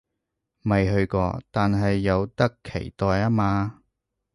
[0.63, 3.81] 未去過，但係有得期待吖嘛